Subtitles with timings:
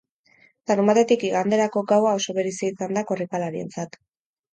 [0.69, 3.99] Larunbatetik iganderako gaua oso berezia izan da korrikalarientzat.